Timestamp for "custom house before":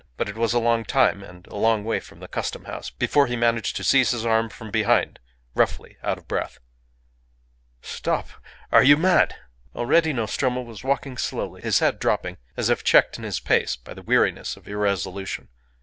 2.27-3.27